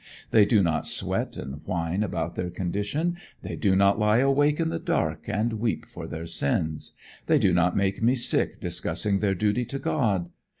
[0.31, 3.17] They do not sweat and whine about their condition.
[3.43, 6.93] They do not lie awake in the dark and weep for their sins.
[7.27, 10.31] They do not make me sick discussing their duty to God.